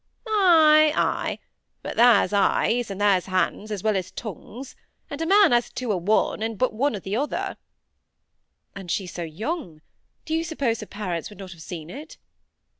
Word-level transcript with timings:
"Ay. 0.27 0.91
Ay! 0.95 1.37
but 1.83 1.95
there's 1.95 2.33
eyes, 2.33 2.89
and 2.89 2.99
there's 2.99 3.27
hands, 3.27 3.69
as 3.69 3.83
well 3.83 3.95
as 3.95 4.09
tongues; 4.09 4.75
and 5.11 5.21
a 5.21 5.27
man 5.27 5.51
has 5.51 5.69
two 5.69 5.91
o' 5.91 5.99
th' 5.99 6.03
one 6.03 6.41
and 6.41 6.57
but 6.57 6.73
one 6.73 6.95
o' 6.95 6.99
t'other." 6.99 7.55
"And 8.75 8.89
she's 8.89 9.13
so 9.13 9.21
young; 9.21 9.83
do 10.25 10.33
you 10.33 10.43
suppose 10.43 10.79
her 10.79 10.87
parents 10.87 11.29
would 11.29 11.37
not 11.37 11.51
have 11.51 11.61
seen 11.61 11.91
it?" 11.91 12.17